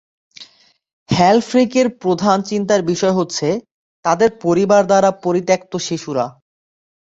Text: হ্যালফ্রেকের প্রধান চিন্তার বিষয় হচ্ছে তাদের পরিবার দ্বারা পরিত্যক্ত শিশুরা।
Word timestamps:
হ্যালফ্রেকের 1.09 1.87
প্রধান 2.01 2.37
চিন্তার 2.41 2.81
বিষয় 2.83 3.15
হচ্ছে 3.15 3.47
তাদের 4.05 4.29
পরিবার 4.43 4.81
দ্বারা 4.85 5.09
পরিত্যক্ত 5.25 5.73
শিশুরা। 5.87 6.25